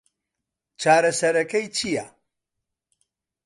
چارەسەرەکەی 0.81 1.65
چییە؟ 1.75 2.05